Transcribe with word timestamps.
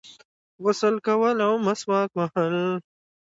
غسل 0.63 0.95
کول 1.07 1.37
او 1.47 1.53
مسواک 1.65 2.09
وهل 2.17 2.55